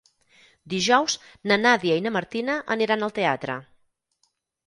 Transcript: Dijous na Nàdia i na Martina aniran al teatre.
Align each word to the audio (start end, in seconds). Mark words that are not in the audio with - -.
Dijous 0.73 1.15
na 1.51 1.57
Nàdia 1.65 1.99
i 2.01 2.03
na 2.07 2.13
Martina 2.17 2.55
aniran 2.77 3.07
al 3.09 3.13
teatre. 3.19 3.59